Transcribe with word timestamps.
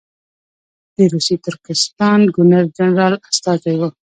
د 0.95 0.97
روسي 1.13 1.35
ترکستان 1.45 2.19
ګورنر 2.35 2.65
جنرال 2.77 3.13
استازی 3.29 3.73
وو. 3.77 3.89